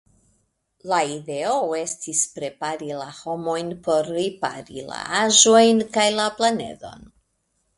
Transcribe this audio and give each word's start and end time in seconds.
La 0.91 1.01
ideo 1.15 1.59
estis 1.79 2.21
prepari 2.39 2.89
la 3.01 3.07
homojn 3.19 3.69
por 3.89 4.09
ripari 4.17 4.87
la 4.89 5.05
aĵojn 5.19 5.85
kaj 5.99 6.09
la 6.17 6.27
planedon. 6.41 7.07